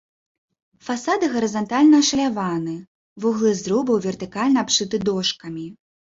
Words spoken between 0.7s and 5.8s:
Фасады гарызантальна ашаляваны, вуглы зрубаў вертыкальна абшыты дошкамі.